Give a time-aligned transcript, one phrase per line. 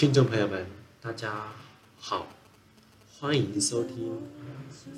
[0.00, 0.64] 听众朋友们，
[1.02, 1.52] 大家
[1.98, 2.26] 好，
[3.18, 4.22] 欢迎收听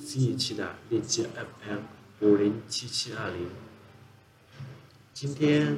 [0.01, 1.81] 新一期的荔枝 FM
[2.21, 3.49] 五零七七二零。
[5.13, 5.77] 今天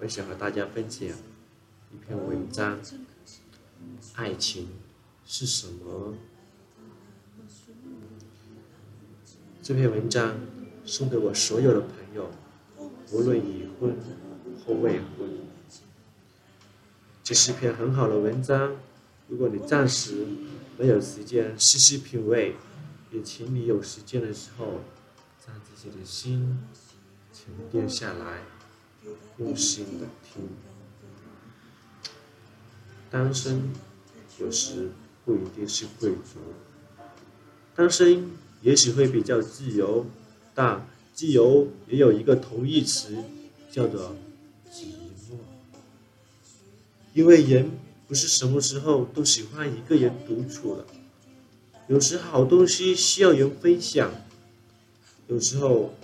[0.00, 2.80] 我想和大家分享一篇文章：
[4.16, 4.70] 爱情
[5.24, 6.14] 是什么？
[9.62, 10.40] 这篇文章
[10.84, 12.32] 送给我所有的朋友，
[13.12, 13.96] 无论已婚
[14.66, 15.45] 或未婚。
[17.26, 18.76] 这是篇很好的文章，
[19.26, 20.24] 如果你暂时
[20.78, 22.54] 没有时间细细品味，
[23.10, 24.78] 也请你有时间的时候，
[25.44, 26.56] 让自己的心
[27.32, 28.42] 沉淀下来，
[29.38, 30.48] 用心的听。
[33.10, 33.72] 单身
[34.38, 34.90] 有时
[35.24, 36.38] 不一定是贵族，
[37.74, 38.30] 单身
[38.62, 40.06] 也许会比较自由，
[40.54, 43.16] 但自由也有一个同义词，
[43.68, 44.14] 叫做。
[47.16, 47.70] 因为人
[48.06, 50.84] 不是什么时候都喜欢一个人独处的，
[51.88, 54.12] 有时好东西需要人分享，
[55.26, 55.94] 有时候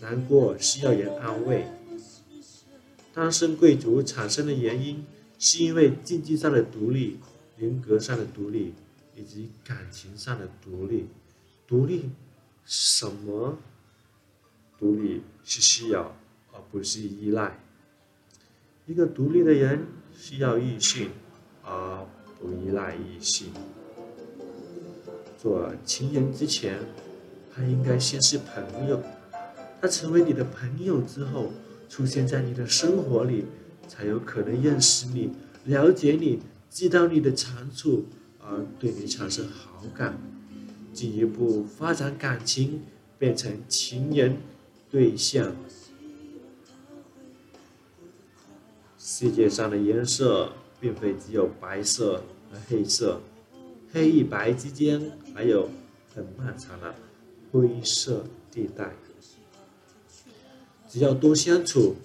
[0.00, 1.66] 难过需要人安慰。
[3.12, 5.04] 单身贵族产生的原因，
[5.40, 7.18] 是因为经济上的独立、
[7.56, 8.72] 人格上的独立
[9.16, 11.08] 以及感情上的独立。
[11.66, 12.10] 独立
[12.64, 13.58] 什么？
[14.78, 16.16] 独立是需要，
[16.52, 17.58] 而不是依赖。
[18.86, 19.84] 一个独立的人。
[20.22, 21.08] 需要异性，
[21.64, 22.06] 而
[22.38, 23.48] 不依赖异性。
[25.38, 26.78] 做情人之前，
[27.54, 29.02] 他应该先是朋友。
[29.80, 31.50] 他成为你的朋友之后，
[31.88, 33.46] 出现在你的生活里，
[33.88, 35.32] 才有可能认识你、
[35.64, 38.04] 了解你、知道你的长处，
[38.40, 40.18] 而对你产生好感，
[40.92, 42.82] 进一步发展感情，
[43.18, 44.36] 变成情人
[44.90, 45.56] 对象。
[49.20, 50.50] 世界上的颜色
[50.80, 53.20] 并非只有白色和黑色，
[53.92, 55.68] 黑与白之间还有
[56.14, 56.94] 很漫长的
[57.52, 58.94] 灰色地带。
[60.88, 61.96] 只要多相处，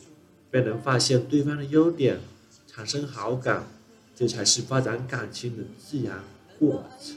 [0.51, 2.19] 便能发现对方的优点，
[2.67, 3.65] 产生好感，
[4.13, 6.21] 这才是发展感情的自然
[6.59, 7.15] 过程。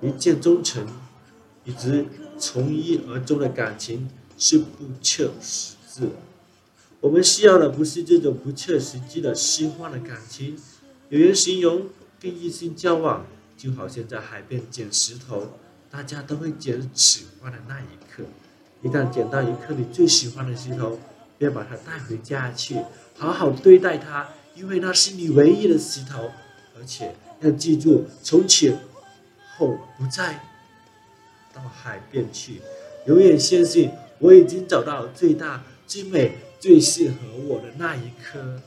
[0.00, 0.86] 一见钟情，
[1.66, 2.06] 一直
[2.38, 4.08] 从一而终的感情。
[4.42, 6.08] 是不切实际。
[6.98, 10.58] 我们需要的不是这种不切实际的虚幻的感情。
[11.10, 11.86] 有人形容
[12.20, 13.24] 跟异性交往，
[13.56, 15.46] 就好像在海边捡石头，
[15.88, 18.24] 大家都会捡喜欢的那一刻。
[18.82, 20.98] 一旦捡到一颗你最喜欢的石头，
[21.38, 22.76] 便把它带回家去，
[23.16, 26.32] 好好对待它，因为那是你唯一的石头。
[26.76, 28.76] 而且要记住，从此
[29.56, 30.44] 后不再
[31.52, 32.60] 到海边去，
[33.06, 33.92] 永远相信。
[34.22, 37.16] 我已经找到最大、最美、最适合
[37.48, 38.62] 我的那一颗。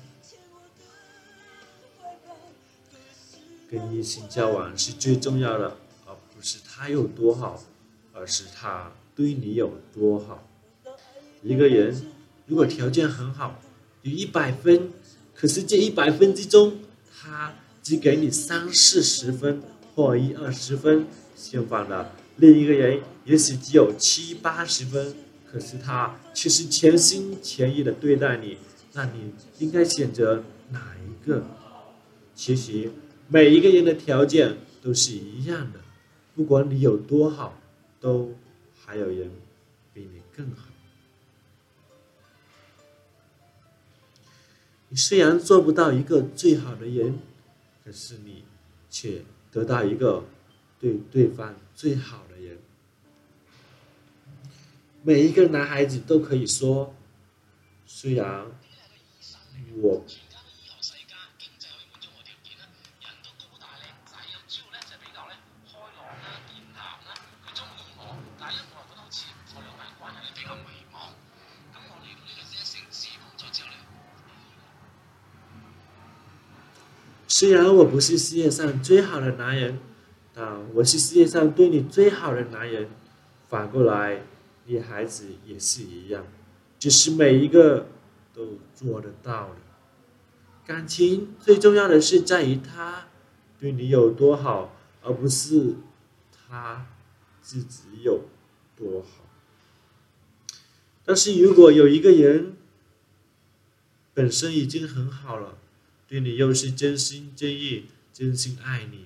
[3.72, 7.64] 跟异性交往是最重要的，而不是他有多好，
[8.12, 10.46] 而是他对你有多好。
[11.42, 12.06] 一个人
[12.48, 13.62] 如果条件很好，
[14.02, 14.92] 有一百分，
[15.34, 16.80] 可是这一百分之中，
[17.18, 19.64] 他只给你三四十分
[19.96, 25.16] 或一二十分，相反的，另一个人也许只有七八十分。
[25.56, 28.58] 可是他却是全心全意的对待你，
[28.92, 31.46] 那你应该选择哪一个？
[32.36, 32.92] 其实
[33.30, 35.80] 每一个人的条件都是一样的，
[36.36, 37.58] 不管你有多好，
[38.02, 38.34] 都
[38.84, 39.32] 还有人
[39.94, 40.66] 比你更好。
[44.90, 47.18] 你虽然做不到一个最好的人，
[47.86, 48.44] 可是你
[48.90, 49.22] 却
[49.54, 50.26] 得到一个
[50.82, 52.25] 对对方最好。
[55.08, 56.96] 每一个男孩子都可以说，
[57.86, 58.48] 虽然
[59.80, 60.04] 我。
[77.28, 79.78] 虽然我不是世界上最好的男人，
[80.34, 82.90] 但我是世界上对你最好的男人。
[83.48, 84.22] 反过来。
[84.66, 86.26] 女孩子也是一样，
[86.80, 87.88] 只是每一个
[88.34, 89.58] 都做得到的。
[90.66, 93.08] 感情最重要的是在于他
[93.60, 95.76] 对你有多好，而不是
[96.32, 96.88] 他
[97.42, 98.24] 自己有
[98.76, 99.24] 多好。
[101.04, 102.58] 但是如果有一个人
[104.16, 105.60] 本身已经很好了，
[106.08, 109.06] 对你又是真心真意、真心爱你，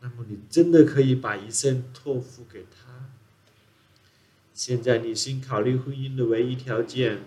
[0.00, 3.10] 那么你真的可以把一生托付给他。
[4.62, 7.20] 现在，女性考虑婚姻的唯一条件，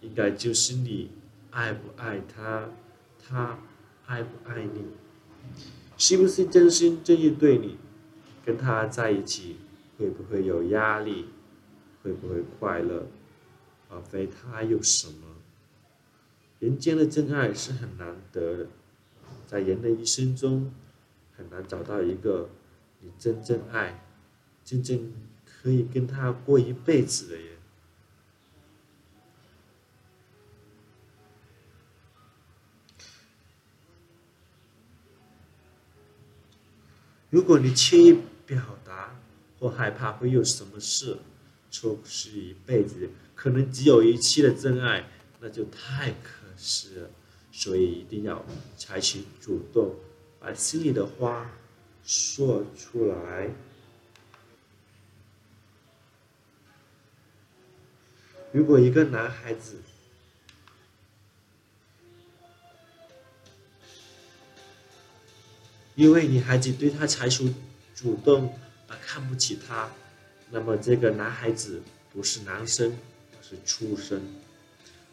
[0.00, 1.10] 应该就是你
[1.50, 2.68] 爱不爱他？
[3.18, 3.58] 他
[4.06, 4.84] 爱不爱你？
[5.98, 7.78] 是不是真心真意对你？
[8.44, 9.56] 跟他在一起
[9.98, 11.26] 会不会有压力？
[12.04, 13.08] 会不会快乐？
[13.88, 15.26] 而非他有什么？
[16.60, 18.66] 人间的真爱是很难得的，
[19.48, 20.72] 在人的一生中
[21.36, 22.50] 很难找到一个
[23.00, 24.04] 你真正爱、
[24.64, 25.12] 真正
[25.62, 27.52] 可以跟他过一辈子的人。
[37.30, 38.12] 如果你轻易
[38.44, 39.18] 表达
[39.58, 41.16] 或害怕会有什么事，
[41.70, 45.08] 错失一辈子可能只有一期的真爱，
[45.40, 47.08] 那就太可惜了。
[47.50, 48.44] 所以一定要
[48.76, 49.94] 采取主动，
[50.40, 51.50] 把心里的话
[52.02, 53.50] 说出来。
[58.52, 59.76] 如果一个男孩子，
[65.94, 67.52] 因为女孩子对他采取
[67.94, 68.58] 主动
[68.88, 69.90] 而看不起他，
[70.50, 71.82] 那么这个男孩子
[72.12, 72.96] 不是男生，
[73.32, 74.22] 而是畜生。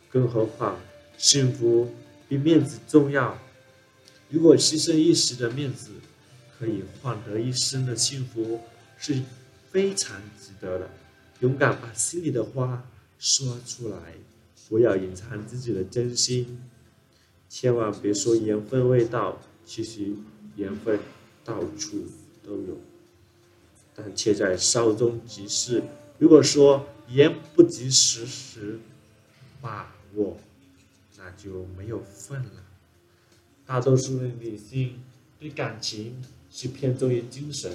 [0.09, 0.79] 更何况，
[1.17, 1.93] 幸福
[2.27, 3.37] 比面子重要。
[4.29, 5.91] 如果牺牲一时的面子，
[6.57, 8.61] 可以换得一生的幸福，
[8.97, 9.21] 是
[9.71, 10.89] 非常值得的。
[11.39, 12.83] 勇敢把心里的话
[13.19, 14.15] 说出来，
[14.67, 16.59] 不要隐藏自己的真心，
[17.47, 20.15] 千万别说缘分未到，其实。
[20.55, 20.99] 缘分
[21.45, 22.03] 到处
[22.43, 22.77] 都有，
[23.95, 25.81] 但却在稍纵即逝。
[26.17, 28.77] 如果说言不及时时
[29.61, 30.37] 把握，
[31.17, 32.65] 那就没有份了。
[33.65, 35.01] 大多数的女性
[35.39, 36.21] 对感情
[36.51, 37.71] 是偏重于精神，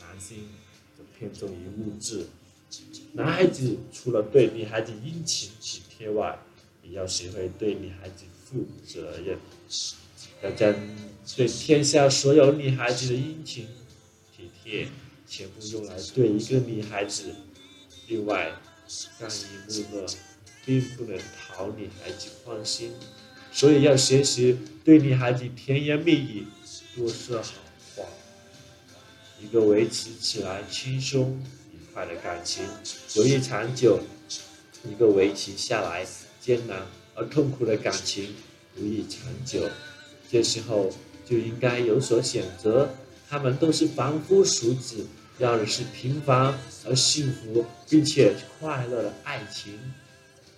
[0.00, 0.48] 男性
[0.96, 2.28] 则偏重于物质。
[3.12, 6.38] 男孩子除了对女孩子殷勤体贴外，
[6.82, 9.38] 也要学会对女孩子负责任。
[10.42, 10.74] 要将
[11.34, 13.66] 对天下所有女孩子的殷勤
[14.36, 14.88] 体贴，
[15.26, 17.34] 全部用来对一个女孩子。
[18.08, 18.52] 另外，
[19.18, 20.06] 干一木讷，
[20.64, 22.92] 并不能讨女孩子欢心，
[23.50, 26.46] 所以要学习对女孩子甜言蜜语，
[26.94, 27.54] 多说好
[27.96, 28.04] 话。
[29.40, 31.42] 一个维持起来轻松
[31.96, 32.62] 快的感情，
[33.14, 33.98] 容易长久；
[34.84, 36.06] 一个维持下来
[36.38, 36.82] 艰难
[37.14, 38.34] 而痛苦的感情，
[38.74, 39.66] 不易长久。
[40.30, 40.92] 这时候
[41.24, 42.90] 就应该有所选择，
[43.30, 45.06] 他们都是凡夫俗子，
[45.38, 49.72] 要的是平凡而幸福并且快乐的爱情。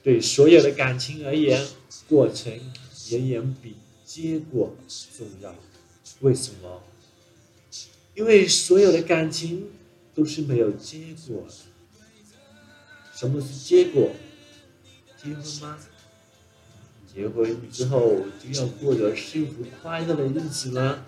[0.02, 1.64] 对所有的感情而言，
[2.08, 2.52] 过程
[3.12, 4.74] 远远比结果
[5.16, 5.54] 重要。
[6.18, 6.82] 为什么？
[8.16, 9.68] 因为所有的感情
[10.18, 11.46] 都是没有结果。
[13.14, 14.10] 什么是结果？
[15.16, 15.78] 结婚吗？
[17.14, 21.04] 结婚之后就要过着幸福快乐的日子吗，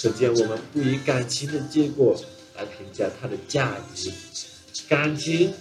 [0.00, 2.16] 可见我们不以感情的结果
[2.56, 4.12] 来评价它的价值，
[4.88, 5.52] 感情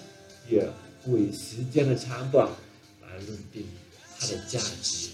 [0.47, 0.69] 也
[1.03, 2.47] 不以时间的长短
[3.01, 3.65] 来论定
[4.19, 5.09] 它的价值。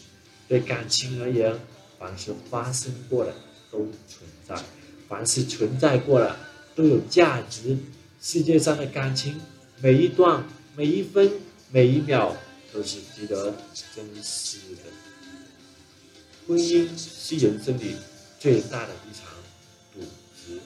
[0.49, 1.57] 对感情而言，
[1.97, 3.33] 凡是发生过的
[3.71, 3.79] 都
[4.09, 4.61] 存在，
[5.07, 6.37] 凡是存在过的
[6.75, 7.77] 都有价值。
[8.21, 9.41] 世界上的感情，
[9.81, 11.31] 每一段、每一分、
[11.71, 12.35] 每一秒。
[12.73, 13.53] 都是值得
[13.95, 14.81] 珍惜的。
[16.47, 17.95] 婚姻是人生里
[18.39, 19.29] 最大的一场
[19.93, 20.59] 赌局，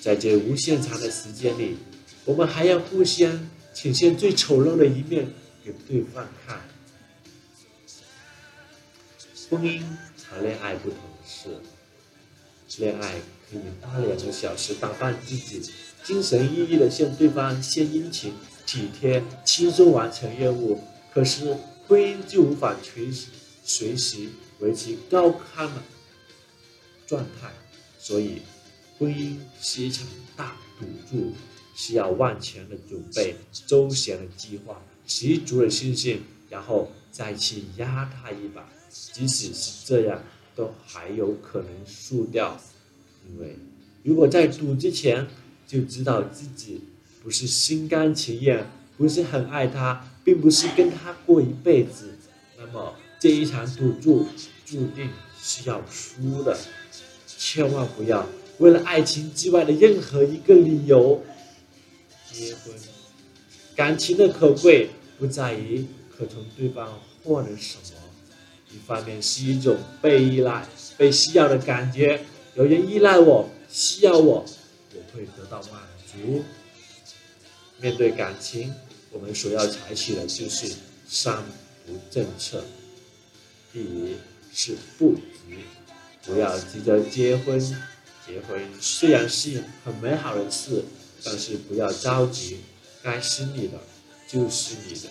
[0.00, 1.76] 在这无限长的时间里，
[2.24, 5.28] 我们还要互相呈现最丑陋的一面
[5.62, 6.62] 给对方看。
[9.50, 9.82] 婚姻
[10.24, 15.62] 谈恋爱不同的是，恋爱可以花两个小时打扮自己，
[16.04, 18.32] 精神奕奕的向对方献殷勤、
[18.66, 20.80] 体贴，轻松完成任务。
[21.12, 21.56] 可是
[21.88, 23.26] 婚姻就无法随时
[23.64, 24.28] 随时
[24.60, 25.82] 维持高亢的
[27.06, 27.50] 状态，
[27.98, 28.42] 所以
[28.98, 31.32] 婚姻是一场大赌注，
[31.74, 33.34] 需要万全的准备、
[33.66, 38.68] 周详的计划、十足的信心，然后再去压他一把。
[38.90, 40.22] 即使是这样，
[40.54, 42.60] 都还有可能输掉，
[43.32, 43.56] 因为
[44.02, 45.26] 如果在赌之前
[45.66, 46.80] 就知道自己
[47.22, 50.06] 不是心甘情愿，不是很爱他。
[50.22, 52.10] 并不是跟他过一辈子，
[52.58, 54.26] 那么这一场赌注
[54.66, 55.08] 注定
[55.40, 56.56] 是要输的。
[57.26, 61.24] 千万不要为了爱情之外的任何一个理由
[62.30, 62.74] 结婚。
[63.74, 67.98] 感情的可贵不在于可从对方获得什么，
[68.70, 70.68] 一方面是一种被依赖、
[70.98, 72.20] 被需要的感觉，
[72.54, 74.44] 有人依赖我、需要我，
[74.94, 76.42] 我会得到满足。
[77.80, 78.74] 面对感情。
[79.12, 80.72] 我们所要采取的就是
[81.08, 81.42] 三
[81.84, 82.62] 不政策：
[83.72, 84.16] 第一
[84.54, 85.64] 是不急，
[86.24, 87.58] 不要急着结婚。
[88.24, 90.84] 结婚虽然是很美好的事，
[91.24, 92.58] 但是不要着急，
[93.02, 93.78] 该是你的
[94.28, 95.08] 就是你的。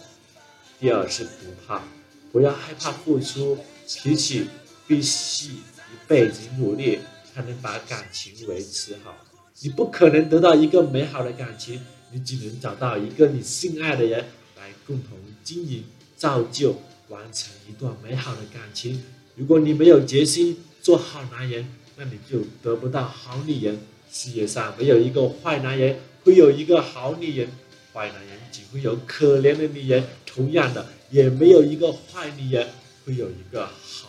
[0.80, 1.30] 第二是不
[1.68, 1.84] 怕，
[2.32, 3.58] 不要害怕付出，
[4.02, 4.48] 脾气
[4.88, 7.00] 必须一辈子努力
[7.40, 9.16] 才能把感情维持好。
[9.62, 11.80] 你不可能得到一个美好的感情，
[12.12, 14.26] 你只能找到一个你心爱的人
[14.58, 15.86] 来共同经营、
[16.18, 19.02] 造就、完成一段美好的感情。
[19.38, 21.66] 如果你没有决心做好男人，
[21.96, 23.80] 那你就得不到好女人。
[24.12, 27.48] 世界上没有一个坏男人会有一个好女人，
[27.94, 30.04] 坏男人只会有可怜的女人。
[30.26, 32.68] 同样的，也没有一个坏女人
[33.06, 34.09] 会有一个好。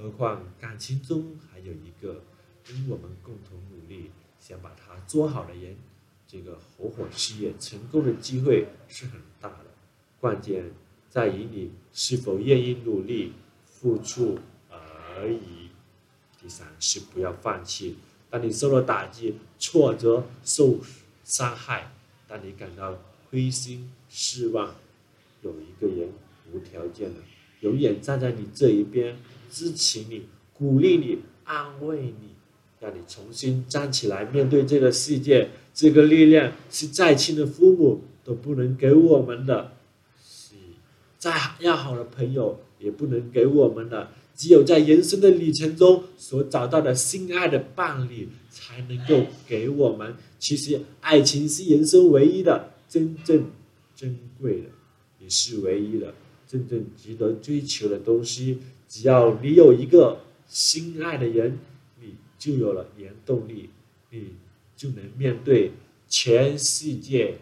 [0.00, 2.22] 何况感情中还有一个。
[2.62, 5.76] 跟我们共同努力，想把它做好的人，
[6.28, 9.64] 这个合伙事业成功的机会是很大的。
[10.20, 10.70] 关键
[11.08, 13.32] 在于你是否愿意努力
[13.64, 14.38] 付出
[14.68, 15.70] 而已。
[16.40, 17.96] 第三是不要放弃。
[18.28, 20.78] 当你受了打击、挫折、受
[21.24, 21.90] 伤害，
[22.28, 22.96] 当你感到
[23.30, 24.76] 灰心失望，
[25.42, 26.10] 有一个人
[26.52, 27.20] 无条件的
[27.60, 29.16] 永远站在你这一边，
[29.50, 32.30] 支持你、鼓励你、安慰你。
[32.80, 35.50] 让你重新站起来，面对这个世界。
[35.74, 39.72] 这个力量是再亲的父母都不能给我们的，
[40.18, 40.54] 是
[41.18, 44.12] 再要好的朋友也不能给我们的。
[44.34, 50.16] 只有在人生的旅程中所找到的心爱的伴侣，才能够给我们。
[50.38, 53.50] 其实，爱情是人生唯一的、真正
[53.94, 54.68] 珍贵的，
[55.18, 56.14] 也是唯一的、
[56.50, 58.58] 真正值得追求的东西。
[58.88, 61.58] 只要你有一个心爱的人。
[62.02, 63.68] 你就有了原动力，
[64.08, 64.28] 你
[64.74, 65.72] 就能面对
[66.08, 67.36] 全世界。